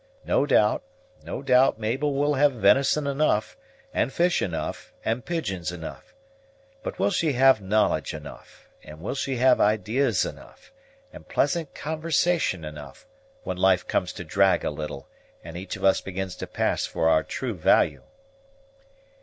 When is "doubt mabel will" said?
1.43-2.33